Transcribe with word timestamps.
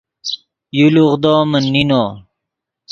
یو 0.77 0.87
لوغدو 0.95 1.33
من 1.51 1.63
نینو 1.73 2.03